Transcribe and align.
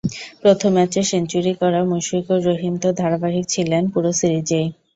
প্রথম 0.43 0.71
ম্যাচে 0.75 1.01
সেঞ্চুরি 1.11 1.53
করা 1.61 1.79
মুশফিকুর 1.89 2.39
রহিম 2.47 2.73
তো 2.83 2.89
ধারাবাহিক 2.99 3.45
ছিলেন 3.53 3.83
পুরো 3.93 4.11
সিরিজেই। 4.19 4.67